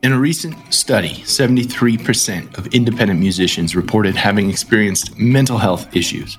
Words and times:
In 0.00 0.12
a 0.12 0.18
recent 0.18 0.72
study, 0.72 1.14
73% 1.24 2.56
of 2.56 2.68
independent 2.68 3.18
musicians 3.18 3.74
reported 3.74 4.14
having 4.14 4.48
experienced 4.48 5.18
mental 5.18 5.58
health 5.58 5.94
issues. 5.96 6.38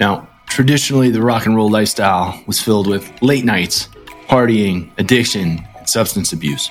Now, 0.00 0.28
traditionally, 0.48 1.10
the 1.10 1.22
rock 1.22 1.46
and 1.46 1.54
roll 1.54 1.70
lifestyle 1.70 2.42
was 2.48 2.60
filled 2.60 2.88
with 2.88 3.08
late 3.22 3.44
nights, 3.44 3.88
partying, 4.26 4.90
addiction, 4.98 5.64
and 5.78 5.88
substance 5.88 6.32
abuse. 6.32 6.68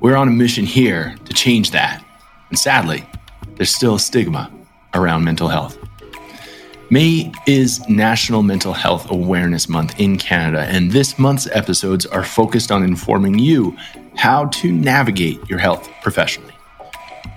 We're 0.00 0.16
on 0.16 0.28
a 0.28 0.30
mission 0.30 0.64
here 0.64 1.14
to 1.26 1.34
change 1.34 1.72
that. 1.72 2.02
And 2.48 2.58
sadly, 2.58 3.06
there's 3.56 3.74
still 3.74 3.96
a 3.96 4.00
stigma 4.00 4.50
around 4.94 5.24
mental 5.24 5.48
health. 5.48 5.76
May 6.88 7.30
is 7.46 7.86
National 7.88 8.42
Mental 8.42 8.72
Health 8.72 9.10
Awareness 9.10 9.68
Month 9.68 10.00
in 10.00 10.16
Canada, 10.18 10.62
and 10.62 10.90
this 10.90 11.18
month's 11.18 11.46
episodes 11.52 12.06
are 12.06 12.24
focused 12.24 12.72
on 12.72 12.82
informing 12.82 13.38
you 13.38 13.76
how 14.16 14.46
to 14.46 14.72
navigate 14.72 15.40
your 15.48 15.58
health 15.58 15.88
professionally. 16.02 16.54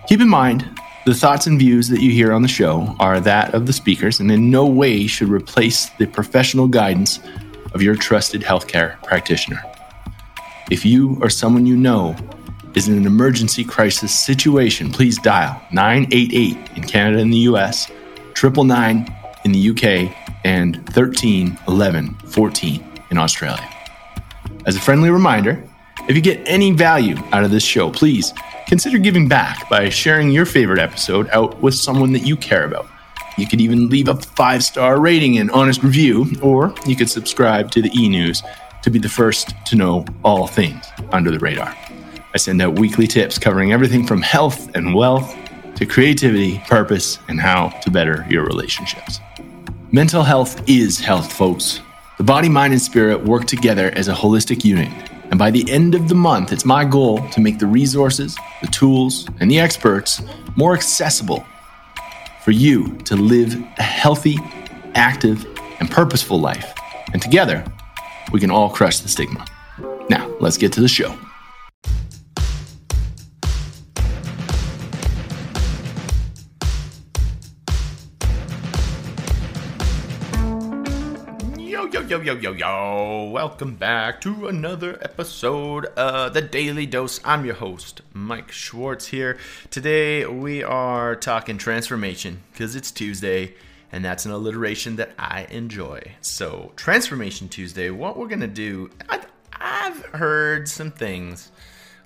Keep 0.08 0.22
in 0.22 0.30
mind, 0.30 0.70
the 1.06 1.14
thoughts 1.14 1.48
and 1.48 1.60
views 1.60 1.90
that 1.90 2.02
you 2.02 2.12
hear 2.12 2.32
on 2.32 2.42
the 2.42 2.48
show 2.48 2.96
are 3.00 3.20
that 3.20 3.54
of 3.54 3.66
the 3.66 3.74
speakers 3.74 4.20
and 4.20 4.32
in 4.32 4.50
no 4.50 4.66
way 4.66 5.06
should 5.06 5.30
replace 5.30 5.90
the 6.00 6.06
professional 6.06 6.68
guidance 6.68 7.20
of 7.74 7.82
your 7.82 7.96
trusted 7.96 8.42
healthcare 8.42 9.02
practitioner. 9.04 9.62
If 10.72 10.86
you 10.86 11.18
or 11.22 11.30
someone 11.30 11.66
you 11.66 11.76
know 11.76 12.16
is 12.74 12.88
in 12.88 12.98
an 12.98 13.06
emergency 13.06 13.64
crisis 13.64 14.18
situation, 14.18 14.92
please 14.92 15.18
dial 15.18 15.62
988 15.72 16.58
in 16.78 16.84
Canada 16.84 17.22
and 17.22 17.34
the 17.34 17.38
US, 17.50 17.90
999 18.42 19.14
in 19.46 19.52
the 19.52 19.70
UK, 19.70 20.16
and 20.46 20.88
13 20.90 21.58
11 21.68 22.14
14 22.28 22.84
in 23.12 23.18
Australia. 23.18 23.70
As 24.66 24.76
a 24.76 24.80
friendly 24.80 25.10
reminder, 25.10 25.64
if 26.08 26.18
you 26.18 26.22
get 26.22 26.42
any 26.46 26.72
value 26.72 27.16
out 27.32 27.46
of 27.46 27.52
this 27.52 27.64
show, 27.64 27.90
please 27.90 28.34
consider 28.68 28.98
giving 28.98 29.30
back 29.30 29.70
by 29.70 29.88
sharing 29.88 30.32
your 30.32 30.46
favorite 30.46 30.80
episode 30.80 31.30
out 31.30 31.62
with 31.62 31.74
someone 31.74 32.12
that 32.12 32.26
you 32.26 32.36
care 32.36 32.66
about. 32.66 32.88
You 33.38 33.48
could 33.48 33.62
even 33.62 33.88
leave 33.88 34.10
a 34.10 34.16
five 34.16 34.66
star 34.66 35.00
rating 35.00 35.38
and 35.38 35.50
honest 35.52 35.82
review, 35.82 36.30
or 36.42 36.76
you 36.86 36.98
could 36.98 37.10
subscribe 37.10 37.72
to 37.72 37.82
the 37.82 37.90
e 37.98 38.10
news 38.10 38.44
to 38.82 38.90
be 38.90 39.00
the 39.00 39.08
first 39.08 39.54
to 39.68 39.78
know 39.78 40.06
all 40.26 40.46
things 40.46 40.86
under 41.14 41.32
the 41.32 41.40
radar. 41.40 41.74
I 42.34 42.38
send 42.38 42.62
out 42.62 42.78
weekly 42.78 43.08
tips 43.08 43.40
covering 43.40 43.72
everything 43.72 44.06
from 44.06 44.22
health 44.22 44.76
and 44.76 44.94
wealth 44.94 45.34
to 45.76 45.86
creativity, 45.86 46.60
purpose, 46.68 47.18
and 47.30 47.40
how 47.40 47.70
to 47.70 47.90
better 47.90 48.26
your 48.30 48.44
relationships. 48.44 49.20
Mental 49.94 50.24
health 50.24 50.62
is 50.68 51.00
health, 51.00 51.32
folks. 51.32 51.80
The 52.18 52.24
body, 52.24 52.50
mind, 52.50 52.74
and 52.74 52.82
spirit 52.82 53.24
work 53.24 53.46
together 53.46 53.92
as 53.96 54.10
a 54.10 54.14
holistic 54.14 54.66
unit 54.66 54.92
and 55.34 55.40
by 55.40 55.50
the 55.50 55.68
end 55.68 55.96
of 55.96 56.10
the 56.10 56.14
month, 56.14 56.52
it's 56.52 56.64
my 56.64 56.86
goal 56.86 57.28
to 57.30 57.42
make 57.42 57.58
the 57.58 57.66
resources, 57.66 58.38
the 58.62 58.68
tools, 58.68 59.28
and 59.40 59.50
the 59.50 59.60
experts 59.60 60.22
more 60.56 60.76
accessible 60.76 61.44
for 62.44 62.52
you 62.52 62.96
to 63.06 63.16
live 63.16 63.56
a 63.80 63.82
healthy, 63.82 64.38
active, 64.94 65.44
and 65.80 65.90
purposeful 65.90 66.40
life. 66.40 66.72
And 67.14 67.20
together, 67.20 67.66
we 68.32 68.40
can 68.40 68.52
all 68.52 68.70
crush 68.70 69.00
the 69.00 69.10
stigma. 69.10 69.44
Now, 70.08 70.32
let's 70.40 70.60
get 70.60 70.72
to 70.74 70.82
the 70.82 70.88
show. 70.88 71.18
Yo, 82.24 82.36
yo, 82.36 82.54
yo. 82.54 83.30
Welcome 83.34 83.76
back 83.76 84.22
to 84.22 84.48
another 84.48 84.98
episode 85.02 85.88
of 85.98 86.34
The 86.34 86.42
Daily 86.42 86.86
Dose. 86.86 87.20
I'm 87.26 87.44
your 87.44 87.56
host, 87.56 88.00
Mike 88.14 88.50
Schwartz 88.50 89.08
here. 89.08 89.38
Today 89.70 90.26
we 90.26 90.64
are 90.64 91.18
talking 91.18 91.58
transformation 91.58 92.42
because 92.54 92.78
it's 92.78 92.92
Tuesday 92.92 93.56
and 93.92 94.06
that's 94.06 94.26
an 94.26 94.32
alliteration 94.32 94.96
that 94.96 95.12
I 95.20 95.48
enjoy. 95.50 96.14
So, 96.22 96.72
Transformation 96.78 97.50
Tuesday, 97.50 97.90
what 97.90 98.16
we're 98.16 98.30
going 98.30 98.40
to 98.40 98.48
do, 98.48 98.90
I've, 99.10 99.28
I've 99.52 100.06
heard 100.06 100.70
some 100.70 100.92
things. 100.92 101.52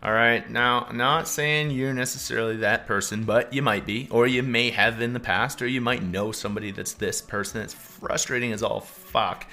All 0.02 0.13
right, 0.13 0.50
now, 0.50 0.90
not 0.94 1.28
saying 1.28 1.69
you're 1.69 1.94
necessarily 1.94 2.58
that 2.58 2.88
person, 2.88 3.24
but 3.24 3.53
you 3.53 3.62
might 3.62 3.86
be, 3.86 4.08
or 4.09 4.25
you 4.25 4.42
may 4.42 4.72
have 4.72 5.00
in 5.00 5.13
the 5.13 5.19
past, 5.19 5.62
or 5.62 5.68
you 5.68 5.81
might 5.81 6.02
know 6.02 6.31
somebody 6.31 6.72
that's 6.72 6.94
this 6.94 7.22
person. 7.22 7.62
It's 7.62 7.74
frustrating 7.75 8.52
as 8.52 8.63
all 8.63 8.81
fuck 8.81 9.46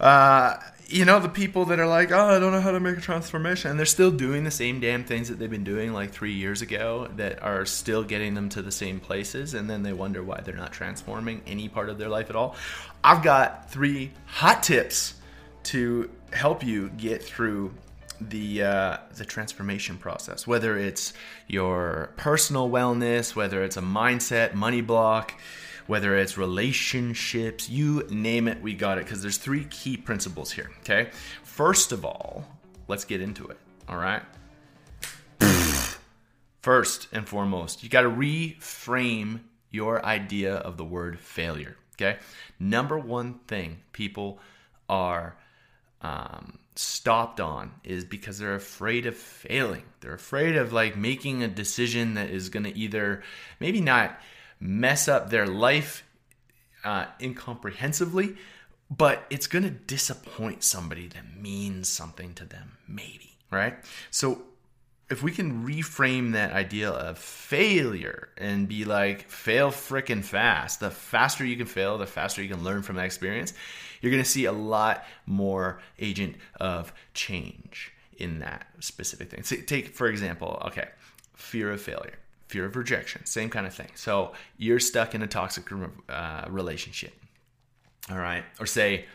uh, 0.00 0.56
you 0.88 1.04
know, 1.04 1.18
the 1.18 1.28
people 1.28 1.64
that 1.66 1.80
are 1.80 1.86
like, 1.86 2.12
oh, 2.12 2.28
I 2.28 2.38
don't 2.38 2.52
know 2.52 2.60
how 2.60 2.70
to 2.70 2.80
make 2.80 2.96
a 2.96 3.00
transformation, 3.00 3.70
and 3.70 3.78
they're 3.78 3.86
still 3.86 4.10
doing 4.10 4.44
the 4.44 4.50
same 4.50 4.78
damn 4.78 5.04
things 5.04 5.28
that 5.28 5.38
they've 5.38 5.50
been 5.50 5.64
doing 5.64 5.92
like 5.92 6.12
three 6.12 6.32
years 6.32 6.62
ago 6.62 7.08
that 7.16 7.42
are 7.42 7.66
still 7.66 8.04
getting 8.04 8.34
them 8.34 8.48
to 8.50 8.62
the 8.62 8.70
same 8.70 9.00
places, 9.00 9.54
and 9.54 9.68
then 9.68 9.82
they 9.82 9.92
wonder 9.92 10.22
why 10.22 10.40
they're 10.44 10.54
not 10.54 10.72
transforming 10.72 11.42
any 11.46 11.68
part 11.68 11.88
of 11.88 11.98
their 11.98 12.08
life 12.08 12.30
at 12.30 12.36
all. 12.36 12.54
I've 13.02 13.22
got 13.22 13.70
three 13.70 14.12
hot 14.26 14.62
tips 14.62 15.14
to 15.64 16.08
help 16.32 16.64
you 16.64 16.90
get 16.90 17.22
through 17.22 17.74
the 18.20 18.62
uh, 18.62 18.96
the 19.16 19.24
transformation 19.24 19.98
process, 19.98 20.46
whether 20.46 20.78
it's 20.78 21.12
your 21.48 22.10
personal 22.16 22.70
wellness, 22.70 23.34
whether 23.34 23.62
it's 23.64 23.76
a 23.76 23.82
mindset, 23.82 24.54
money 24.54 24.80
block 24.80 25.34
whether 25.86 26.16
it's 26.16 26.36
relationships, 26.36 27.68
you 27.68 28.06
name 28.10 28.48
it, 28.48 28.60
we 28.62 28.74
got 28.74 28.98
it. 28.98 29.04
Because 29.04 29.22
there's 29.22 29.38
three 29.38 29.64
key 29.64 29.96
principles 29.96 30.52
here. 30.52 30.70
Okay. 30.80 31.10
First 31.42 31.92
of 31.92 32.04
all, 32.04 32.44
let's 32.88 33.04
get 33.04 33.20
into 33.20 33.46
it. 33.48 33.58
All 33.88 33.96
right. 33.98 34.22
First 36.62 37.08
and 37.12 37.28
foremost, 37.28 37.82
you 37.82 37.88
got 37.88 38.02
to 38.02 38.10
reframe 38.10 39.40
your 39.70 40.04
idea 40.04 40.54
of 40.54 40.76
the 40.76 40.84
word 40.84 41.18
failure. 41.20 41.76
Okay. 41.94 42.18
Number 42.58 42.98
one 42.98 43.40
thing 43.46 43.78
people 43.92 44.38
are 44.88 45.36
um, 46.02 46.58
stopped 46.74 47.40
on 47.40 47.72
is 47.84 48.04
because 48.04 48.38
they're 48.38 48.54
afraid 48.54 49.06
of 49.06 49.16
failing. 49.16 49.84
They're 50.00 50.14
afraid 50.14 50.56
of 50.56 50.72
like 50.72 50.96
making 50.96 51.42
a 51.42 51.48
decision 51.48 52.14
that 52.14 52.30
is 52.30 52.48
going 52.48 52.64
to 52.64 52.76
either 52.76 53.22
maybe 53.60 53.80
not 53.80 54.20
mess 54.60 55.08
up 55.08 55.30
their 55.30 55.46
life 55.46 56.04
uh, 56.84 57.06
incomprehensibly, 57.20 58.36
but 58.90 59.24
it's 59.30 59.46
going 59.46 59.64
to 59.64 59.70
disappoint 59.70 60.62
somebody 60.62 61.08
that 61.08 61.36
means 61.40 61.88
something 61.88 62.32
to 62.34 62.44
them, 62.44 62.78
maybe, 62.86 63.36
right? 63.50 63.74
So 64.10 64.42
if 65.10 65.22
we 65.22 65.32
can 65.32 65.66
reframe 65.66 66.32
that 66.32 66.52
idea 66.52 66.90
of 66.90 67.18
failure 67.18 68.28
and 68.36 68.68
be 68.68 68.84
like, 68.84 69.28
fail 69.28 69.70
freaking 69.70 70.24
fast, 70.24 70.80
the 70.80 70.90
faster 70.90 71.44
you 71.44 71.56
can 71.56 71.66
fail, 71.66 71.98
the 71.98 72.06
faster 72.06 72.42
you 72.42 72.48
can 72.48 72.64
learn 72.64 72.82
from 72.82 72.96
that 72.96 73.04
experience, 73.04 73.52
you're 74.00 74.12
to 74.22 74.28
see 74.28 74.44
a 74.44 74.52
lot 74.52 75.04
more 75.26 75.80
agent 75.98 76.36
of 76.60 76.92
change 77.14 77.92
in 78.18 78.40
that 78.40 78.66
specific 78.80 79.30
thing. 79.30 79.42
So 79.42 79.56
take, 79.56 79.94
for 79.94 80.06
example, 80.08 80.62
okay, 80.66 80.88
fear 81.34 81.70
of 81.72 81.80
failure 81.80 82.18
fear 82.48 82.64
of 82.64 82.76
rejection, 82.76 83.24
same 83.26 83.50
kind 83.50 83.66
of 83.66 83.74
thing. 83.74 83.90
So 83.94 84.32
you're 84.56 84.80
stuck 84.80 85.14
in 85.14 85.22
a 85.22 85.26
toxic 85.26 85.64
uh, 86.08 86.44
relationship, 86.48 87.14
all 88.10 88.18
right? 88.18 88.44
Or 88.60 88.66
say 88.66 89.06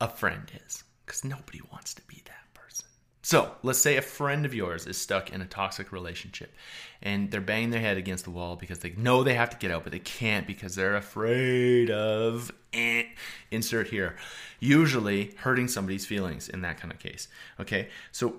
a 0.00 0.08
friend 0.08 0.50
is, 0.66 0.84
because 1.04 1.24
nobody 1.24 1.60
wants 1.72 1.94
to 1.94 2.02
be 2.06 2.22
that 2.26 2.54
person. 2.54 2.86
So 3.22 3.52
let's 3.62 3.80
say 3.80 3.96
a 3.96 4.02
friend 4.02 4.46
of 4.46 4.54
yours 4.54 4.86
is 4.86 4.96
stuck 4.96 5.32
in 5.32 5.40
a 5.40 5.46
toxic 5.46 5.90
relationship 5.90 6.54
and 7.02 7.30
they're 7.30 7.40
banging 7.40 7.70
their 7.70 7.80
head 7.80 7.96
against 7.96 8.24
the 8.24 8.30
wall 8.30 8.56
because 8.56 8.78
they 8.78 8.90
know 8.96 9.22
they 9.22 9.34
have 9.34 9.50
to 9.50 9.56
get 9.56 9.70
out, 9.70 9.82
but 9.82 9.92
they 9.92 9.98
can't 9.98 10.46
because 10.46 10.74
they're 10.76 10.96
afraid 10.96 11.90
of 11.90 12.52
eh, 12.72 13.04
insert 13.50 13.88
here. 13.88 14.16
Usually 14.60 15.34
hurting 15.38 15.68
somebody's 15.68 16.06
feelings 16.06 16.48
in 16.48 16.62
that 16.62 16.78
kind 16.78 16.92
of 16.92 17.00
case. 17.00 17.26
Okay, 17.60 17.88
so 18.12 18.36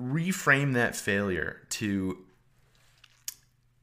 reframe 0.00 0.74
that 0.74 0.96
failure 0.96 1.60
to 1.70 2.18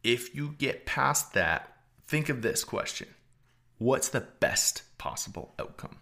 if 0.04 0.36
you 0.36 0.56
get 0.58 0.86
past 0.86 1.34
that, 1.34 1.76
think 2.08 2.30
of 2.30 2.42
this 2.42 2.64
question 2.64 3.08
What's 3.78 4.10
the 4.10 4.22
best 4.22 4.84
possible 4.98 5.54
outcome? 5.58 5.98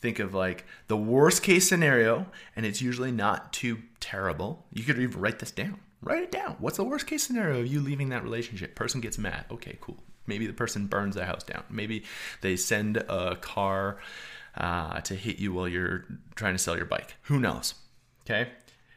Think 0.00 0.18
of 0.18 0.34
like 0.34 0.64
the 0.88 0.96
worst 0.96 1.42
case 1.42 1.68
scenario, 1.68 2.26
and 2.56 2.64
it's 2.64 2.82
usually 2.82 3.12
not 3.12 3.52
too 3.52 3.78
terrible. 4.00 4.66
You 4.72 4.82
could 4.82 4.98
even 4.98 5.20
write 5.20 5.38
this 5.38 5.50
down. 5.50 5.78
Write 6.02 6.22
it 6.22 6.32
down. 6.32 6.56
What's 6.58 6.78
the 6.78 6.84
worst 6.84 7.06
case 7.06 7.22
scenario 7.22 7.60
of 7.60 7.66
you 7.66 7.80
leaving 7.80 8.08
that 8.08 8.22
relationship? 8.22 8.74
Person 8.74 9.02
gets 9.02 9.18
mad. 9.18 9.44
Okay, 9.50 9.76
cool. 9.80 10.02
Maybe 10.26 10.46
the 10.46 10.54
person 10.54 10.86
burns 10.86 11.14
their 11.14 11.26
house 11.26 11.44
down. 11.44 11.64
Maybe 11.68 12.04
they 12.40 12.56
send 12.56 12.96
a 12.96 13.36
car 13.36 13.98
uh, 14.56 15.00
to 15.02 15.14
hit 15.14 15.38
you 15.38 15.52
while 15.52 15.68
you're 15.68 16.06
trying 16.34 16.54
to 16.54 16.58
sell 16.58 16.76
your 16.76 16.86
bike. 16.86 17.16
Who 17.22 17.38
knows? 17.38 17.74
Okay. 18.22 18.48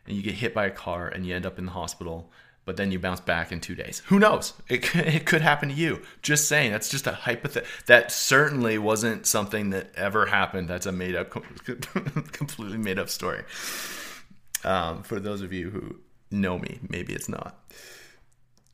And 0.07 0.15
you 0.15 0.23
get 0.23 0.35
hit 0.35 0.53
by 0.53 0.65
a 0.65 0.71
car 0.71 1.07
and 1.07 1.25
you 1.25 1.35
end 1.35 1.45
up 1.45 1.59
in 1.59 1.65
the 1.65 1.71
hospital 1.71 2.31
but 2.65 2.77
then 2.77 2.91
you 2.91 2.99
bounce 2.99 3.19
back 3.19 3.51
in 3.51 3.59
two 3.59 3.75
days. 3.75 4.01
Who 4.07 4.19
knows? 4.19 4.53
It, 4.69 4.95
it 4.95 5.25
could 5.25 5.41
happen 5.41 5.69
to 5.69 5.75
you. 5.75 6.01
Just 6.21 6.47
saying, 6.47 6.71
that's 6.71 6.89
just 6.89 7.07
a 7.07 7.11
hypothetical. 7.11 7.69
That 7.87 8.11
certainly 8.11 8.77
wasn't 8.77 9.25
something 9.25 9.71
that 9.71 9.91
ever 9.95 10.25
happened. 10.25 10.67
That's 10.67 10.85
a 10.85 10.91
made 10.91 11.15
up, 11.15 11.29
completely 12.31 12.77
made 12.77 12.99
up 12.99 13.09
story. 13.09 13.43
Um, 14.63 15.03
for 15.03 15.19
those 15.19 15.41
of 15.41 15.51
you 15.51 15.69
who 15.69 15.99
know 16.31 16.57
me, 16.57 16.79
maybe 16.87 17.13
it's 17.13 17.29
not. 17.29 17.59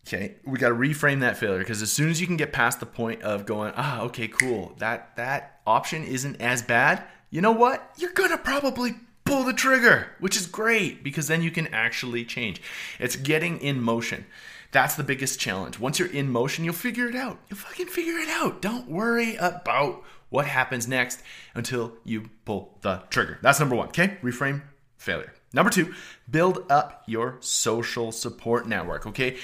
Okay, 0.07 0.38
we 0.44 0.57
got 0.57 0.69
to 0.69 0.75
reframe 0.75 1.19
that 1.19 1.38
failure 1.38 1.59
because 1.59 1.83
as 1.83 1.92
soon 1.92 2.09
as 2.09 2.19
you 2.19 2.25
can 2.25 2.38
get 2.38 2.51
past 2.51 2.80
the 2.80 2.85
point 2.85 3.21
of 3.21 3.45
going, 3.45 3.74
ah, 3.75 4.01
okay, 4.01 4.27
cool, 4.27 4.74
that 4.80 5.15
that 5.18 5.59
option 5.68 6.03
isn't 6.03 6.42
as 6.42 6.63
bad. 6.63 7.03
You 7.30 7.42
know 7.42 7.51
what? 7.51 7.92
You're 7.97 8.13
gonna 8.13 8.39
probably 8.39 8.95
pull 9.29 9.43
the 9.43 9.53
trigger, 9.53 10.07
which 10.19 10.35
is 10.35 10.47
great 10.47 11.03
because 11.03 11.27
then 11.27 11.41
you 11.41 11.51
can 11.51 11.67
actually 11.67 12.25
change. 12.25 12.61
It's 12.99 13.15
getting 13.15 13.61
in 13.61 13.81
motion. 13.81 14.25
That's 14.71 14.95
the 14.95 15.03
biggest 15.03 15.39
challenge. 15.39 15.79
Once 15.79 15.99
you're 15.99 16.11
in 16.11 16.29
motion, 16.31 16.65
you'll 16.65 16.73
figure 16.73 17.07
it 17.07 17.15
out. 17.15 17.39
You'll 17.49 17.57
fucking 17.57 17.87
figure 17.87 18.17
it 18.17 18.29
out. 18.29 18.61
Don't 18.61 18.89
worry 18.89 19.35
about 19.35 20.03
what 20.29 20.45
happens 20.45 20.87
next 20.87 21.21
until 21.55 21.93
you 22.03 22.29
pull 22.45 22.77
the 22.81 23.03
trigger. 23.09 23.39
That's 23.41 23.59
number 23.59 23.75
one. 23.75 23.89
Okay, 23.89 24.17
reframe 24.21 24.61
failure. 24.97 25.33
Number 25.53 25.71
two, 25.71 25.93
build 26.29 26.65
up 26.69 27.03
your 27.07 27.37
social 27.39 28.11
support 28.11 28.67
network. 28.67 29.07
Okay, 29.07 29.37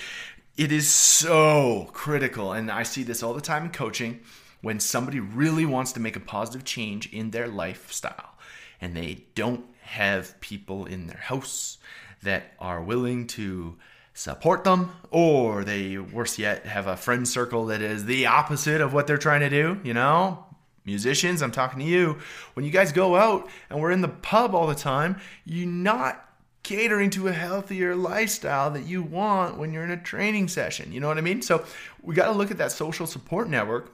it 0.58 0.72
is 0.72 0.88
so 0.88 1.90
critical, 1.94 2.54
and 2.54 2.72
I 2.72 2.84
see 2.84 3.04
this 3.04 3.24
all 3.24 3.34
the 3.34 3.42
time 3.42 3.66
in 3.66 3.72
coaching 3.72 4.22
when 4.62 4.80
somebody 4.80 5.20
really 5.20 5.66
wants 5.66 5.92
to 5.94 6.00
make 6.00 6.16
a 6.16 6.20
positive 6.20 6.64
change 6.64 7.12
in 7.12 7.32
their 7.32 7.48
lifestyle 7.48 8.36
and 8.82 8.96
they 8.96 9.26
don't 9.36 9.66
have 9.86 10.40
people 10.42 10.86
in 10.86 11.08
their 11.08 11.18
house 11.18 11.78
that 12.24 12.54
are 12.60 12.82
willing 12.82 13.28
to 13.28 13.78
support 14.14 14.64
them, 14.64 14.92
or 15.12 15.64
they, 15.64 15.98
worse 15.98 16.40
yet, 16.40 16.66
have 16.66 16.88
a 16.88 16.98
friend 16.98 17.28
circle 17.28 17.68
that 17.68 17.82
is 17.82 18.06
the 18.06 18.26
opposite 18.26 18.82
of 18.82 18.94
what 18.94 19.08
they're 19.08 19.18
trying 19.18 19.42
to 19.42 19.50
do, 19.50 19.80
you 19.84 19.94
know? 19.94 20.46
Musicians, 20.86 21.42
I'm 21.42 21.52
talking 21.52 21.80
to 21.80 21.86
you. 21.86 22.20
When 22.54 22.66
you 22.66 22.72
guys 22.72 22.92
go 22.92 23.16
out 23.16 23.50
and 23.70 23.80
we're 23.80 23.92
in 23.92 24.02
the 24.02 24.08
pub 24.08 24.54
all 24.54 24.68
the 24.68 24.76
time, 24.76 25.20
you're 25.44 25.68
not 25.68 26.22
catering 26.64 27.10
to 27.12 27.28
a 27.28 27.34
healthier 27.34 27.96
lifestyle 27.96 28.72
that 28.72 28.86
you 28.86 29.04
want 29.04 29.58
when 29.58 29.74
you're 29.74 29.84
in 29.84 29.92
a 29.92 30.02
training 30.02 30.48
session. 30.48 30.92
You 30.92 31.00
know 31.00 31.08
what 31.08 31.18
I 31.18 31.22
mean? 31.22 31.42
So 31.42 31.66
we 32.02 32.16
got 32.16 32.26
to 32.26 32.32
look 32.32 32.52
at 32.52 32.58
that 32.58 32.72
social 32.72 33.08
support 33.08 33.50
network 33.50 33.92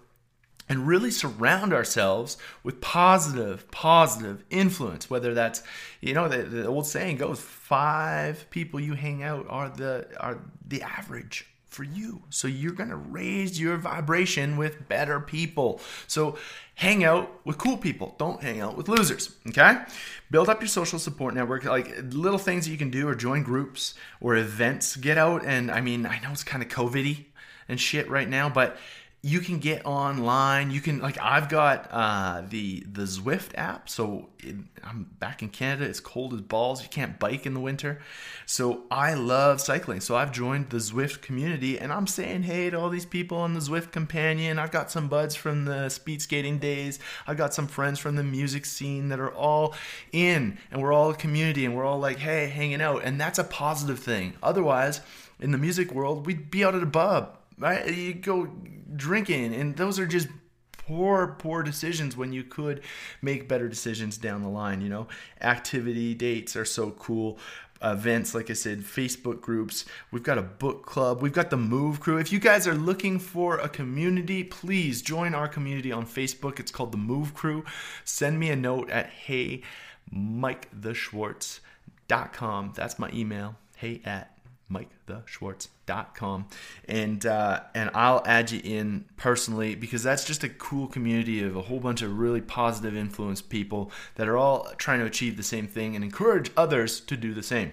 and 0.71 0.87
really 0.87 1.11
surround 1.11 1.73
ourselves 1.73 2.37
with 2.63 2.79
positive, 2.79 3.69
positive 3.71 4.41
influence. 4.49 5.09
Whether 5.09 5.33
that's, 5.33 5.63
you 5.99 6.13
know, 6.13 6.29
the, 6.29 6.43
the 6.43 6.65
old 6.65 6.87
saying 6.87 7.17
goes, 7.17 7.41
five 7.41 8.49
people 8.51 8.79
you 8.79 8.93
hang 8.93 9.21
out 9.21 9.45
are 9.49 9.67
the 9.67 10.07
are 10.17 10.39
the 10.65 10.81
average 10.81 11.45
for 11.65 11.83
you. 11.83 12.21
So 12.29 12.47
you're 12.47 12.71
to 12.87 12.95
raise 12.95 13.59
your 13.59 13.75
vibration 13.75 14.55
with 14.55 14.87
better 14.87 15.19
people. 15.19 15.81
So 16.07 16.37
hang 16.75 17.03
out 17.03 17.45
with 17.45 17.57
cool 17.57 17.75
people. 17.75 18.15
Don't 18.17 18.41
hang 18.41 18.61
out 18.61 18.77
with 18.77 18.87
losers. 18.87 19.35
Okay? 19.49 19.77
Build 20.31 20.47
up 20.47 20.61
your 20.61 20.69
social 20.69 20.99
support 20.99 21.33
network. 21.33 21.65
Like 21.65 21.97
little 22.11 22.39
things 22.39 22.65
that 22.65 22.71
you 22.71 22.77
can 22.77 22.91
do 22.91 23.09
or 23.09 23.15
join 23.15 23.43
groups 23.43 23.93
or 24.21 24.37
events. 24.37 24.95
Get 24.95 25.17
out 25.17 25.45
and 25.45 25.69
I 25.69 25.81
mean, 25.81 26.05
I 26.05 26.19
know 26.19 26.31
it's 26.31 26.45
kind 26.45 26.63
of 26.63 26.69
COVIDy 26.69 27.25
and 27.67 27.77
shit 27.77 28.09
right 28.09 28.29
now, 28.29 28.47
but 28.47 28.77
you 29.23 29.39
can 29.39 29.59
get 29.59 29.85
online. 29.85 30.71
You 30.71 30.81
can 30.81 30.99
like 30.99 31.17
I've 31.21 31.47
got 31.47 31.87
uh, 31.91 32.41
the 32.49 32.83
the 32.91 33.03
Zwift 33.03 33.51
app. 33.53 33.87
So 33.87 34.29
it, 34.39 34.55
I'm 34.83 35.11
back 35.19 35.43
in 35.43 35.49
Canada. 35.49 35.85
It's 35.85 35.99
cold 35.99 36.33
as 36.33 36.41
balls. 36.41 36.81
You 36.81 36.89
can't 36.89 37.19
bike 37.19 37.45
in 37.45 37.53
the 37.53 37.59
winter. 37.59 37.99
So 38.47 38.83
I 38.89 39.13
love 39.13 39.61
cycling. 39.61 39.99
So 39.99 40.15
I've 40.15 40.31
joined 40.31 40.71
the 40.71 40.77
Zwift 40.77 41.21
community, 41.21 41.77
and 41.77 41.93
I'm 41.93 42.07
saying 42.07 42.43
hey 42.43 42.71
to 42.71 42.79
all 42.79 42.89
these 42.89 43.05
people 43.05 43.37
on 43.37 43.53
the 43.53 43.59
Zwift 43.59 43.91
companion. 43.91 44.57
I've 44.57 44.71
got 44.71 44.89
some 44.89 45.07
buds 45.07 45.35
from 45.35 45.65
the 45.65 45.89
speed 45.89 46.23
skating 46.23 46.57
days. 46.57 46.97
I've 47.27 47.37
got 47.37 47.53
some 47.53 47.67
friends 47.67 47.99
from 47.99 48.15
the 48.15 48.23
music 48.23 48.65
scene 48.65 49.09
that 49.09 49.19
are 49.19 49.33
all 49.33 49.75
in, 50.11 50.57
and 50.71 50.81
we're 50.81 50.93
all 50.93 51.11
a 51.11 51.15
community, 51.15 51.63
and 51.63 51.75
we're 51.75 51.85
all 51.85 51.99
like 51.99 52.17
hey 52.17 52.47
hanging 52.47 52.81
out, 52.81 53.03
and 53.03 53.21
that's 53.21 53.37
a 53.37 53.43
positive 53.43 53.99
thing. 53.99 54.33
Otherwise, 54.41 55.01
in 55.39 55.51
the 55.51 55.59
music 55.59 55.91
world, 55.93 56.25
we'd 56.25 56.49
be 56.49 56.65
out 56.65 56.73
at 56.73 56.81
a 56.81 56.87
pub 56.87 57.37
right? 57.61 57.87
You 57.87 58.15
go 58.15 58.47
drinking, 58.95 59.55
and 59.55 59.77
those 59.77 59.99
are 59.99 60.07
just 60.07 60.27
poor, 60.71 61.35
poor 61.39 61.63
decisions 61.63 62.17
when 62.17 62.33
you 62.33 62.43
could 62.43 62.81
make 63.21 63.47
better 63.47 63.69
decisions 63.69 64.17
down 64.17 64.41
the 64.41 64.49
line. 64.49 64.81
You 64.81 64.89
know, 64.89 65.07
activity 65.39 66.13
dates 66.13 66.57
are 66.57 66.65
so 66.65 66.91
cool. 66.91 67.39
Events, 67.83 68.35
like 68.35 68.51
I 68.51 68.53
said, 68.53 68.81
Facebook 68.81 69.41
groups. 69.41 69.85
We've 70.11 70.21
got 70.21 70.37
a 70.37 70.43
book 70.43 70.85
club. 70.85 71.19
We've 71.21 71.33
got 71.33 71.49
the 71.49 71.57
Move 71.57 71.99
Crew. 71.99 72.17
If 72.17 72.31
you 72.31 72.37
guys 72.37 72.67
are 72.67 72.75
looking 72.75 73.17
for 73.17 73.57
a 73.57 73.67
community, 73.67 74.43
please 74.43 75.01
join 75.01 75.33
our 75.33 75.47
community 75.47 75.91
on 75.91 76.05
Facebook. 76.05 76.59
It's 76.59 76.69
called 76.69 76.91
the 76.91 76.99
Move 76.99 77.33
Crew. 77.33 77.65
Send 78.03 78.39
me 78.39 78.51
a 78.51 78.55
note 78.55 78.91
at 78.91 79.07
hey, 79.07 79.63
MikeTheSchwartz.com. 80.13 82.73
That's 82.75 82.99
my 82.99 83.09
email. 83.11 83.55
Hey 83.77 83.99
at 84.05 84.37
MikeTheSchwartz.com, 84.71 86.47
and 86.87 87.25
uh, 87.25 87.61
and 87.75 87.89
I'll 87.93 88.23
add 88.25 88.51
you 88.51 88.61
in 88.63 89.05
personally 89.17 89.75
because 89.75 90.03
that's 90.03 90.23
just 90.23 90.43
a 90.43 90.49
cool 90.49 90.87
community 90.87 91.43
of 91.43 91.55
a 91.55 91.63
whole 91.63 91.79
bunch 91.79 92.01
of 92.01 92.17
really 92.17 92.41
positive 92.41 92.95
influence 92.95 93.41
people 93.41 93.91
that 94.15 94.27
are 94.27 94.37
all 94.37 94.71
trying 94.77 94.99
to 94.99 95.05
achieve 95.05 95.37
the 95.37 95.43
same 95.43 95.67
thing 95.67 95.95
and 95.95 96.03
encourage 96.03 96.51
others 96.55 96.99
to 97.01 97.17
do 97.17 97.33
the 97.33 97.43
same. 97.43 97.71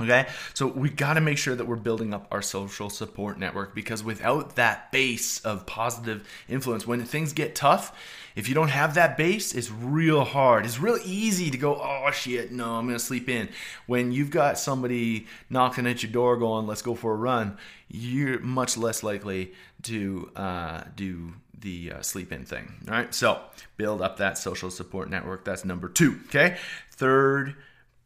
Okay, 0.00 0.26
so 0.54 0.66
we 0.66 0.88
got 0.88 1.14
to 1.14 1.20
make 1.20 1.36
sure 1.36 1.54
that 1.54 1.66
we're 1.66 1.76
building 1.76 2.14
up 2.14 2.26
our 2.30 2.40
social 2.40 2.88
support 2.88 3.38
network 3.38 3.74
because 3.74 4.02
without 4.02 4.56
that 4.56 4.90
base 4.90 5.40
of 5.40 5.66
positive 5.66 6.26
influence, 6.48 6.86
when 6.86 7.04
things 7.04 7.34
get 7.34 7.54
tough, 7.54 7.94
if 8.34 8.48
you 8.48 8.54
don't 8.54 8.68
have 8.70 8.94
that 8.94 9.18
base, 9.18 9.54
it's 9.54 9.70
real 9.70 10.24
hard. 10.24 10.64
It's 10.64 10.80
real 10.80 10.98
easy 11.04 11.50
to 11.50 11.58
go, 11.58 11.74
oh 11.74 12.10
shit, 12.10 12.52
no, 12.52 12.76
I'm 12.76 12.86
gonna 12.86 12.98
sleep 12.98 13.28
in. 13.28 13.50
When 13.86 14.12
you've 14.12 14.30
got 14.30 14.58
somebody 14.58 15.26
knocking 15.50 15.86
at 15.86 16.02
your 16.02 16.10
door 16.10 16.38
going, 16.38 16.66
let's 16.66 16.82
go 16.82 16.94
for 16.94 17.12
a 17.12 17.16
run, 17.16 17.58
you're 17.88 18.40
much 18.40 18.78
less 18.78 19.02
likely 19.02 19.52
to 19.82 20.30
uh, 20.34 20.84
do 20.96 21.34
the 21.58 21.92
uh, 21.92 22.02
sleep 22.02 22.32
in 22.32 22.46
thing. 22.46 22.72
All 22.88 22.94
right, 22.94 23.14
so 23.14 23.40
build 23.76 24.00
up 24.00 24.16
that 24.16 24.38
social 24.38 24.70
support 24.70 25.10
network. 25.10 25.44
That's 25.44 25.66
number 25.66 25.88
two. 25.88 26.18
Okay, 26.28 26.56
third 26.90 27.56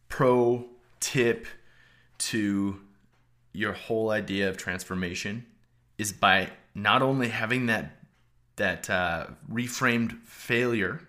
pro 0.08 0.66
tip 0.98 1.46
to 2.18 2.80
your 3.52 3.72
whole 3.72 4.10
idea 4.10 4.48
of 4.48 4.56
transformation 4.56 5.46
is 5.98 6.12
by 6.12 6.50
not 6.74 7.02
only 7.02 7.28
having 7.28 7.66
that 7.66 7.92
that 8.56 8.88
uh, 8.88 9.26
reframed 9.52 10.18
failure. 10.24 11.00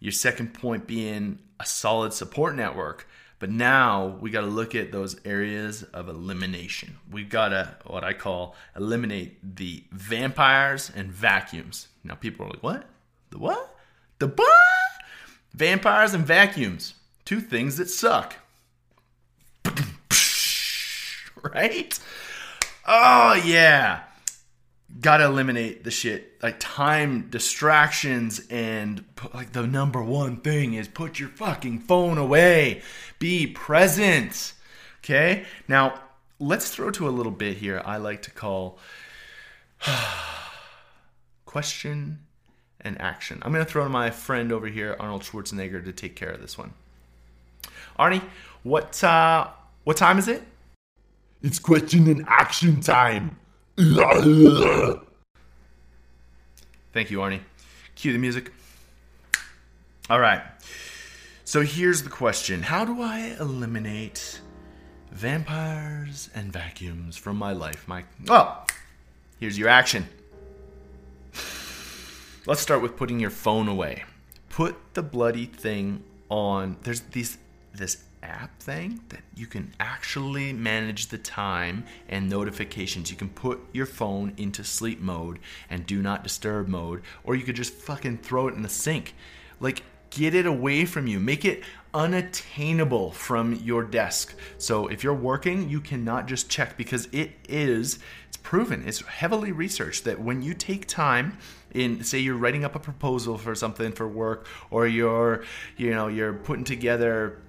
Your 0.00 0.12
second 0.12 0.52
point 0.52 0.86
being 0.86 1.38
a 1.58 1.64
solid 1.64 2.12
support 2.12 2.54
network. 2.54 3.08
But 3.38 3.50
now 3.50 4.16
we 4.20 4.30
got 4.30 4.42
to 4.42 4.46
look 4.46 4.74
at 4.74 4.92
those 4.92 5.20
areas 5.26 5.82
of 5.82 6.08
elimination. 6.08 6.96
We've 7.10 7.28
got 7.28 7.50
to, 7.50 7.76
what 7.86 8.02
I 8.02 8.14
call, 8.14 8.54
eliminate 8.74 9.56
the 9.56 9.84
vampires 9.92 10.90
and 10.94 11.12
vacuums. 11.12 11.88
Now, 12.02 12.14
people 12.14 12.46
are 12.46 12.50
like, 12.50 12.62
what? 12.62 12.86
The 13.30 13.38
what? 13.38 13.76
The 14.18 14.28
what? 14.28 14.50
Vampires 15.52 16.14
and 16.14 16.24
vacuums. 16.24 16.94
Two 17.26 17.40
things 17.40 17.76
that 17.76 17.90
suck. 17.90 18.36
right? 21.54 21.98
Oh, 22.86 23.40
yeah. 23.44 24.00
Gotta 25.00 25.24
eliminate 25.24 25.84
the 25.84 25.90
shit. 25.90 26.42
Like 26.42 26.56
time 26.58 27.28
distractions 27.28 28.40
and 28.50 29.04
like 29.34 29.52
the 29.52 29.66
number 29.66 30.02
one 30.02 30.36
thing 30.38 30.74
is 30.74 30.88
put 30.88 31.18
your 31.18 31.28
fucking 31.28 31.80
phone 31.80 32.18
away. 32.18 32.82
Be 33.18 33.46
present 33.46 34.54
okay? 35.06 35.44
Now 35.68 36.00
let's 36.40 36.70
throw 36.70 36.90
to 36.90 37.08
a 37.08 37.10
little 37.10 37.32
bit 37.32 37.56
here 37.56 37.80
i 37.86 37.96
like 37.96 38.20
to 38.20 38.30
call 38.30 38.78
question 41.46 42.18
and 42.80 43.00
action. 43.00 43.40
I'm 43.42 43.52
gonna 43.52 43.64
throw 43.64 43.84
to 43.84 43.88
my 43.88 44.10
friend 44.10 44.52
over 44.52 44.66
here 44.66 44.96
arnold 45.00 45.22
schwarzenegger 45.22 45.84
to 45.84 45.92
take 45.92 46.14
care 46.14 46.30
of 46.30 46.40
this 46.40 46.58
one. 46.58 46.74
Arnie 47.98 48.22
what 48.62 49.02
uh 49.02 49.48
what 49.84 49.96
time 49.96 50.18
is 50.18 50.28
it 50.28 50.42
it's 51.42 51.58
question 51.58 52.08
and 52.08 52.24
action 52.28 52.80
time 52.80 53.36
Thank 56.92 57.10
you, 57.10 57.18
Arnie. 57.18 57.40
Cue 57.94 58.12
the 58.12 58.18
music. 58.18 58.52
All 60.08 60.18
right. 60.18 60.40
So 61.44 61.60
here's 61.60 62.02
the 62.02 62.08
question 62.08 62.62
How 62.62 62.86
do 62.86 63.02
I 63.02 63.36
eliminate 63.38 64.40
vampires 65.12 66.30
and 66.34 66.50
vacuums 66.52 67.18
from 67.18 67.36
my 67.36 67.52
life, 67.52 67.86
Mike? 67.86 68.06
Oh, 68.30 68.64
here's 69.38 69.58
your 69.58 69.68
action. 69.68 70.08
Let's 72.46 72.62
start 72.62 72.80
with 72.80 72.96
putting 72.96 73.20
your 73.20 73.30
phone 73.30 73.68
away. 73.68 74.04
Put 74.48 74.94
the 74.94 75.02
bloody 75.02 75.44
thing 75.46 76.02
on. 76.30 76.78
There's 76.82 77.00
these 77.00 77.36
this 77.74 78.02
app 78.26 78.58
thing 78.60 79.00
that 79.08 79.22
you 79.34 79.46
can 79.46 79.72
actually 79.80 80.52
manage 80.52 81.06
the 81.06 81.18
time 81.18 81.84
and 82.08 82.28
notifications. 82.28 83.10
You 83.10 83.16
can 83.16 83.30
put 83.30 83.60
your 83.72 83.86
phone 83.86 84.32
into 84.36 84.64
sleep 84.64 85.00
mode 85.00 85.38
and 85.70 85.86
do 85.86 86.02
not 86.02 86.22
disturb 86.22 86.68
mode, 86.68 87.02
or 87.24 87.34
you 87.34 87.44
could 87.44 87.56
just 87.56 87.72
fucking 87.72 88.18
throw 88.18 88.48
it 88.48 88.54
in 88.54 88.62
the 88.62 88.68
sink. 88.68 89.14
Like, 89.60 89.82
Get 90.10 90.34
it 90.34 90.46
away 90.46 90.86
from 90.86 91.06
you. 91.06 91.20
Make 91.20 91.44
it 91.44 91.62
unattainable 91.92 93.10
from 93.10 93.54
your 93.54 93.82
desk. 93.82 94.34
So 94.56 94.86
if 94.86 95.04
you're 95.04 95.14
working, 95.14 95.68
you 95.68 95.80
cannot 95.80 96.26
just 96.26 96.48
check 96.48 96.76
because 96.76 97.06
it 97.12 97.32
is 97.48 97.98
it's 98.28 98.38
proven, 98.38 98.86
it's 98.86 99.02
heavily 99.02 99.52
researched 99.52 100.04
that 100.04 100.20
when 100.20 100.42
you 100.42 100.54
take 100.54 100.86
time 100.86 101.38
in 101.74 102.02
say 102.02 102.18
you're 102.18 102.36
writing 102.36 102.64
up 102.64 102.74
a 102.74 102.78
proposal 102.78 103.36
for 103.36 103.54
something 103.54 103.92
for 103.92 104.08
work 104.08 104.46
or 104.70 104.86
you're 104.86 105.44
you 105.76 105.90
know 105.90 106.08
you're 106.08 106.32
putting 106.32 106.64
together 106.64 107.42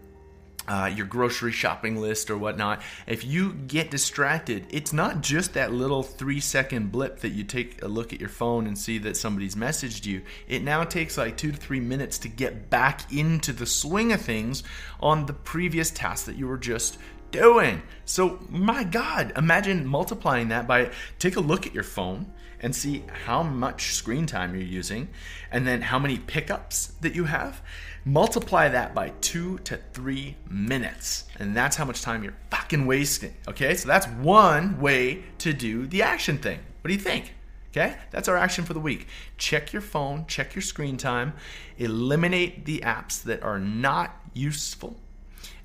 uh, 0.67 0.91
your 0.93 1.05
grocery 1.05 1.51
shopping 1.51 1.97
list 1.97 2.29
or 2.29 2.37
whatnot, 2.37 2.81
if 3.05 3.23
you 3.23 3.53
get 3.53 3.89
distracted, 3.91 4.65
it's 4.69 4.93
not 4.93 5.21
just 5.21 5.53
that 5.53 5.71
little 5.71 6.03
three 6.03 6.39
second 6.39 6.91
blip 6.91 7.19
that 7.19 7.29
you 7.29 7.43
take 7.43 7.81
a 7.83 7.87
look 7.87 8.13
at 8.13 8.19
your 8.19 8.29
phone 8.29 8.67
and 8.67 8.77
see 8.77 8.97
that 8.99 9.17
somebody's 9.17 9.55
messaged 9.55 10.05
you. 10.05 10.21
It 10.47 10.63
now 10.63 10.83
takes 10.83 11.17
like 11.17 11.37
two 11.37 11.51
to 11.51 11.57
three 11.57 11.79
minutes 11.79 12.17
to 12.19 12.29
get 12.29 12.69
back 12.69 13.11
into 13.13 13.53
the 13.53 13.65
swing 13.65 14.11
of 14.11 14.21
things 14.21 14.63
on 14.99 15.25
the 15.25 15.33
previous 15.33 15.91
task 15.91 16.25
that 16.25 16.35
you 16.35 16.47
were 16.47 16.57
just 16.57 16.97
doing. 17.41 17.81
So, 18.05 18.39
my 18.49 18.83
God, 18.83 19.33
imagine 19.37 19.85
multiplying 19.85 20.49
that 20.49 20.67
by 20.67 20.91
take 21.19 21.35
a 21.35 21.39
look 21.39 21.67
at 21.67 21.73
your 21.73 21.83
phone 21.83 22.31
and 22.59 22.75
see 22.75 23.03
how 23.25 23.43
much 23.43 23.93
screen 23.93 24.25
time 24.25 24.55
you're 24.55 24.63
using 24.63 25.09
and 25.51 25.67
then 25.67 25.81
how 25.81 25.99
many 25.99 26.17
pickups 26.17 26.87
that 27.01 27.13
you 27.13 27.25
have. 27.25 27.61
Multiply 28.05 28.69
that 28.69 28.95
by 28.95 29.11
two 29.21 29.59
to 29.59 29.77
three 29.93 30.37
minutes 30.49 31.25
and 31.39 31.55
that's 31.55 31.75
how 31.75 31.85
much 31.85 32.01
time 32.01 32.23
you're 32.23 32.37
fucking 32.49 32.85
wasting 32.85 33.33
okay? 33.47 33.75
So 33.75 33.87
that's 33.87 34.07
one 34.07 34.79
way 34.79 35.23
to 35.39 35.53
do 35.53 35.85
the 35.87 36.01
action 36.01 36.37
thing. 36.37 36.59
What 36.81 36.87
do 36.87 36.93
you 36.93 36.99
think 36.99 37.33
okay? 37.71 37.97
That's 38.11 38.27
our 38.29 38.37
action 38.37 38.63
for 38.63 38.73
the 38.73 38.79
week. 38.79 39.07
Check 39.37 39.73
your 39.73 39.81
phone 39.81 40.25
check 40.27 40.55
your 40.55 40.61
screen 40.61 40.97
time 40.97 41.33
eliminate 41.77 42.65
the 42.65 42.79
apps 42.79 43.21
that 43.23 43.43
are 43.43 43.59
not 43.59 44.15
useful 44.33 44.95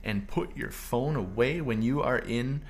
and 0.05 0.29
put 0.29 0.57
your 0.57 0.71
phone 0.71 1.17
away 1.17 1.61
when 1.61 1.83
you 1.83 2.03
are 2.03 2.19
in 2.19 2.63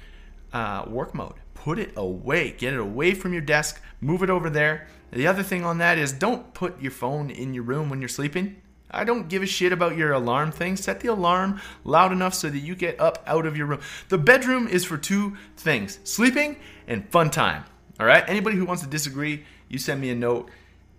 uh, 0.52 0.84
work 0.86 1.14
mode 1.14 1.34
put 1.54 1.78
it 1.78 1.92
away 1.96 2.50
get 2.52 2.72
it 2.74 2.80
away 2.80 3.14
from 3.14 3.32
your 3.32 3.42
desk 3.42 3.80
move 4.00 4.22
it 4.22 4.30
over 4.30 4.50
there 4.50 4.86
the 5.12 5.26
other 5.26 5.42
thing 5.42 5.64
on 5.64 5.78
that 5.78 5.98
is 5.98 6.12
don't 6.12 6.52
put 6.54 6.80
your 6.80 6.90
phone 6.90 7.30
in 7.30 7.54
your 7.54 7.64
room 7.64 7.88
when 7.88 8.00
you're 8.00 8.08
sleeping 8.08 8.56
I 8.92 9.04
don't 9.04 9.28
give 9.28 9.42
a 9.42 9.46
shit 9.46 9.72
about 9.72 9.96
your 9.96 10.12
alarm 10.12 10.52
thing. 10.52 10.76
Set 10.76 11.00
the 11.00 11.08
alarm 11.08 11.60
loud 11.84 12.12
enough 12.12 12.34
so 12.34 12.50
that 12.50 12.58
you 12.58 12.74
get 12.74 13.00
up 13.00 13.22
out 13.26 13.46
of 13.46 13.56
your 13.56 13.66
room. 13.66 13.80
The 14.10 14.18
bedroom 14.18 14.68
is 14.68 14.84
for 14.84 14.98
two 14.98 15.36
things 15.56 15.98
sleeping 16.04 16.56
and 16.86 17.08
fun 17.10 17.30
time. 17.30 17.64
All 17.98 18.06
right? 18.06 18.24
Anybody 18.28 18.56
who 18.56 18.66
wants 18.66 18.82
to 18.82 18.88
disagree, 18.88 19.44
you 19.68 19.78
send 19.78 20.00
me 20.00 20.10
a 20.10 20.14
note. 20.14 20.50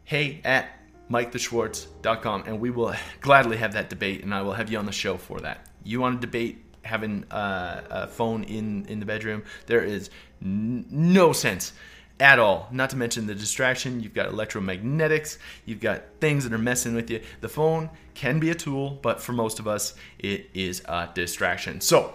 Hey 0.06 0.42
at 0.44 0.70
MikeTheSchwartz.com 1.12 2.44
and 2.48 2.60
we 2.60 2.72
will 2.72 2.94
gladly 3.22 3.58
have 3.58 3.74
that 3.74 3.90
debate 3.90 4.24
and 4.24 4.34
I 4.34 4.42
will 4.42 4.54
have 4.54 4.72
you 4.72 4.80
on 4.80 4.86
the 4.86 4.92
show 4.92 5.18
for 5.18 5.40
that. 5.42 5.68
You 5.84 6.00
want 6.00 6.22
to 6.22 6.28
debate 6.28 6.63
having 6.84 7.24
uh, 7.32 7.82
a 7.90 8.08
phone 8.08 8.44
in, 8.44 8.86
in 8.88 9.00
the 9.00 9.06
bedroom? 9.06 9.44
There 9.68 9.84
is 9.84 10.10
n- 10.42 10.86
no 10.90 11.34
sense 11.34 11.74
at 12.20 12.40
all. 12.40 12.68
Not 12.72 12.90
to 12.92 12.96
mention 12.96 13.28
the 13.28 13.36
distraction. 13.36 14.02
You've 14.02 14.13
got 14.13 14.30
electromagnetics. 14.30 15.38
You've 15.66 15.80
got 15.80 16.04
things 16.20 16.44
that 16.44 16.54
are 16.54 16.58
messing 16.58 16.96
with 16.96 17.10
you. 17.10 17.22
The 17.42 17.50
phone 17.50 17.90
can 18.13 18.40
be 18.40 18.50
a 18.50 18.56
tool, 18.56 19.00
but 19.02 19.22
for 19.22 19.34
most 19.34 19.60
of 19.60 19.68
us, 19.68 19.96
it 20.20 20.50
is 20.54 20.82
a 20.86 21.10
distraction. 21.13 21.82
So, 21.82 22.13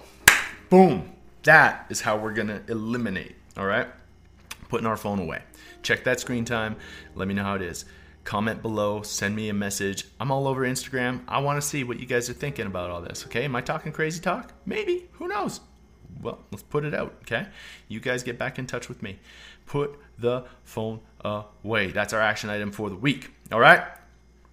boom. 0.70 1.12
That 1.44 1.86
is 1.88 2.00
how 2.00 2.16
we're 2.18 2.34
to 2.34 2.62
eliminate, 2.68 3.34
all 3.56 3.64
right? 3.64 3.86
Putting 4.68 4.86
our 4.86 4.96
phone 4.96 5.18
away. 5.18 5.42
Check 5.82 6.04
that 6.04 6.20
screen 6.20 6.44
time. 6.44 6.76
Let 7.14 7.28
me 7.28 7.34
know 7.34 7.44
how 7.44 7.54
it 7.54 7.62
is. 7.62 7.84
Comment 8.28 8.60
below, 8.60 9.00
send 9.00 9.34
me 9.34 9.48
a 9.48 9.54
message. 9.54 10.04
I'm 10.20 10.30
all 10.30 10.46
over 10.46 10.60
Instagram. 10.60 11.22
I 11.26 11.38
want 11.38 11.62
to 11.62 11.66
see 11.66 11.82
what 11.82 11.98
you 11.98 12.04
guys 12.04 12.28
are 12.28 12.34
thinking 12.34 12.66
about 12.66 12.90
all 12.90 13.00
this, 13.00 13.24
okay? 13.24 13.46
Am 13.46 13.56
I 13.56 13.62
talking 13.62 13.90
crazy 13.90 14.20
talk? 14.20 14.52
Maybe. 14.66 15.08
Who 15.12 15.28
knows? 15.28 15.60
Well, 16.20 16.38
let's 16.50 16.62
put 16.62 16.84
it 16.84 16.92
out, 16.92 17.14
okay? 17.22 17.46
You 17.88 18.00
guys 18.00 18.22
get 18.22 18.36
back 18.38 18.58
in 18.58 18.66
touch 18.66 18.86
with 18.86 19.02
me 19.02 19.18
put 19.64 19.98
the 20.18 20.44
phone 20.64 21.00
away. 21.24 21.92
That's 21.92 22.12
our 22.12 22.20
action 22.20 22.50
item 22.50 22.70
for 22.70 22.90
the 22.90 22.96
week. 22.96 23.30
All 23.50 23.60
right? 23.60 23.82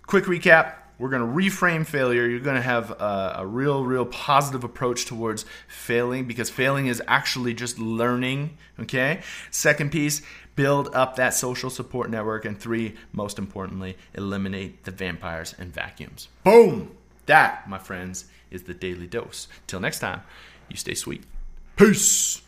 Quick 0.06 0.24
recap. 0.24 0.76
We're 0.98 1.10
going 1.10 1.24
to 1.24 1.28
reframe 1.28 1.86
failure. 1.86 2.26
You're 2.26 2.40
going 2.40 2.56
to 2.56 2.62
have 2.62 2.92
a, 2.92 3.36
a, 3.40 3.46
real, 3.46 3.84
real 3.84 4.06
positive 4.06 4.64
approach 4.64 5.06
towards 5.06 5.44
failing 5.68 6.26
because 6.26 6.50
failing 6.50 6.88
is 6.88 7.02
actually 7.08 7.54
just 7.54 7.80
learning. 7.80 8.58
Okay? 8.80 9.22
Second 9.52 9.92
piece, 9.92 10.22
build 10.56 10.94
up 10.94 11.16
that 11.16 11.34
social 11.34 11.70
support 11.70 12.10
network. 12.10 12.46
And 12.46 12.60
three, 12.60 12.96
most 13.12 13.38
importantly, 13.40 13.98
eliminate 14.14 14.84
the 14.84 14.92
vampires 14.92 15.56
and 15.58 15.74
vacuums. 15.74 16.28
Boom! 16.44 16.96
That, 17.26 17.68
my 17.68 17.80
friends, 17.80 18.26
is 18.52 18.64
the 18.64 18.74
daily 18.74 19.08
dose. 19.08 19.48
Till 19.68 19.80
next 19.80 20.00
time, 20.00 20.22
you 20.70 20.78
stay 20.78 20.94
sweet. 20.94 21.24
Peace! 21.76 22.42